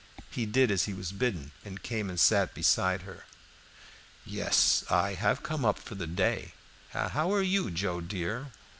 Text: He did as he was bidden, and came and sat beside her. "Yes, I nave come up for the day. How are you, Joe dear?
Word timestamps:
He 0.31 0.47
did 0.47 0.71
as 0.71 0.85
he 0.85 0.95
was 0.95 1.11
bidden, 1.11 1.51
and 1.63 1.83
came 1.83 2.09
and 2.09 2.19
sat 2.19 2.55
beside 2.55 3.03
her. 3.03 3.25
"Yes, 4.25 4.83
I 4.89 5.15
nave 5.21 5.43
come 5.43 5.63
up 5.63 5.77
for 5.77 5.93
the 5.93 6.07
day. 6.07 6.55
How 6.89 7.31
are 7.31 7.43
you, 7.43 7.69
Joe 7.69 8.01
dear? 8.01 8.47